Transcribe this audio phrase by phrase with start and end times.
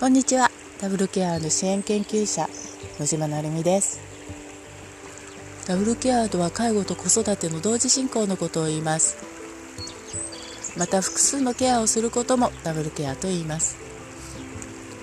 [0.00, 0.50] こんにちは。
[0.80, 2.48] ダブルケアの支援研究者
[2.98, 4.00] 野島成美です。
[5.66, 9.18] ダブルケアとは介護と子育ての同時進行のことを言います。
[10.78, 13.76] また複数のケアをすることもダブルケアと言います。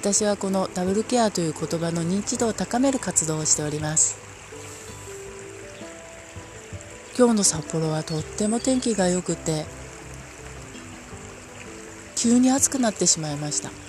[0.00, 4.16] 私はこのダブルケアという言葉の認知度を高める活動をしております。
[7.18, 9.66] 今日の札幌はとっても天気が良くて
[12.16, 13.87] 急に暑くなってしまいました。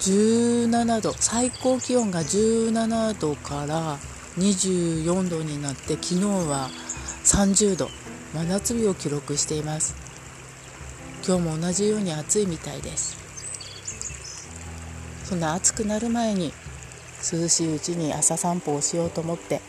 [0.00, 3.98] 17度最高気温が17度から
[4.38, 6.70] 24度になって昨日は
[7.24, 7.90] 30度
[8.32, 9.94] 真夏日を記録しています。
[11.26, 13.18] 今日も同じように暑いみたいです。
[15.24, 16.54] そんな暑くなる前に
[17.30, 19.60] 涼しいうちに朝散歩をしようと思って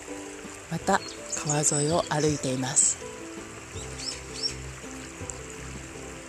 [0.72, 1.02] また
[1.46, 2.98] 川沿いを歩いています。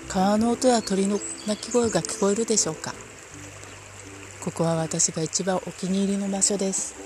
[0.08, 2.92] 川の音や鳥の鳴き声が聞こえるでしょうか？
[4.44, 6.96] ここは私が一番お気に入りの場所です。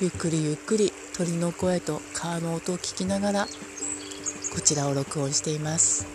[0.00, 6.08] ゆっくりゆっくり鳥の声と川の音を聞きながらこちらを録音しています。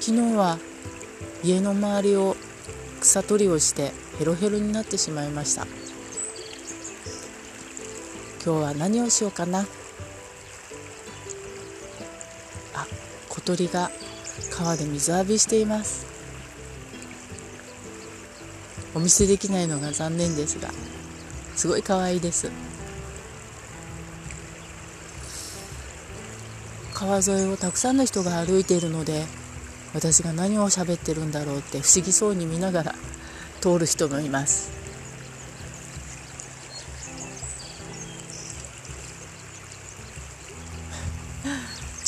[0.00, 0.58] 昨日は
[1.44, 2.34] 家の周りを
[3.00, 5.68] 草取りをしてヘロヘロになってしまいました。
[8.44, 9.60] 今日は何をしようかな。
[12.74, 12.86] あ
[13.30, 13.92] 小鳥が
[14.50, 16.04] 川で水浴びしています。
[18.92, 20.68] お見せできないのが残念ですが
[21.54, 22.50] すごい可愛いです。
[26.92, 29.24] 川沿いをたくさんの人が歩いているので
[29.94, 32.94] 私が何を喋ってるんだろうって不思議そうに見ながら
[33.60, 34.79] 通る人もいます。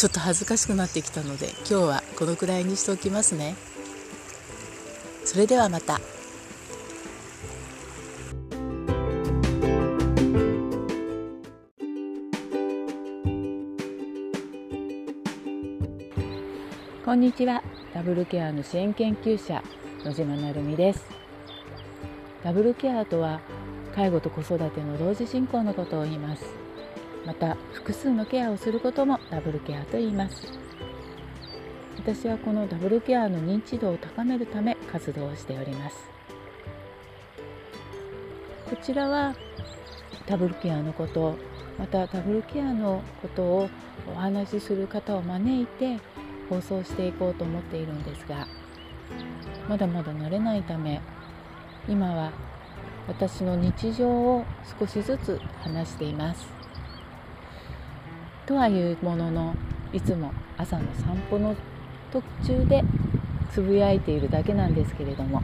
[0.02, 3.54] ちょっと恥ずかしくなってきたので今日はこのくらいにしておきますね。
[5.24, 6.00] それではまた。
[17.04, 17.62] こんにちは。
[17.94, 19.62] ダブルケアの支援研究者
[20.04, 21.06] 野島成美です。
[22.42, 23.38] ダブルケアとは
[23.94, 26.71] 介護と子育ての同時進行のことを言います。
[27.26, 30.46] また複数のケアをすることもダブルケアと言います。
[31.98, 35.96] 私はこのダブルケアの認知度を高めるため活動をしております。
[38.68, 39.34] こちらは
[40.26, 41.36] ダブルケアのこと
[41.78, 43.70] またダブルケアのことを
[44.10, 45.98] お話しする方を招いて
[46.48, 48.46] 放送していこうと思っているんですが
[49.68, 51.00] まだまだ慣れないため
[51.88, 52.32] 今は
[53.08, 54.44] 私の日常を
[54.78, 56.61] 少しずつ話しています。
[58.46, 59.54] とはいうものの
[59.92, 61.54] いつも朝の散歩の
[62.12, 62.84] 途中で
[63.52, 65.42] つぶやいているだけなんですけれども。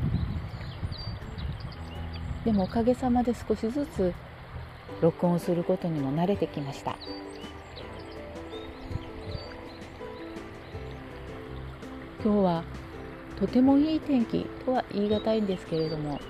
[2.44, 4.14] でもおかげさまで少しずつ
[5.00, 6.96] 録音することにも慣れてきました。
[12.24, 12.64] 今日は
[13.38, 16.20] とてもいい天気とは言い難いんですけれども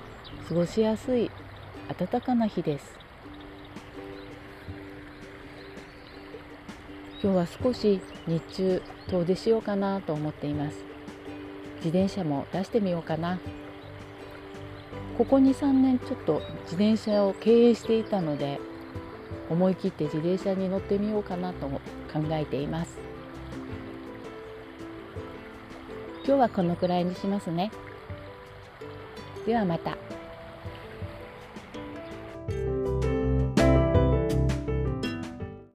[0.48, 1.30] 過ごしやすい
[1.98, 3.07] 暖かな日です。
[7.22, 10.84] 今日は少し日中遠出しようかなと思っています
[11.76, 13.38] 自転車も出してみようかな
[15.16, 18.60] ここ23年ちょっと自転車を経営していたので
[19.50, 21.80] 思い切って自転車に乗ってみようかなと考
[22.30, 23.08] えています
[26.28, 27.72] 今日はこのくらいにしますね。
[29.46, 29.96] ではまた。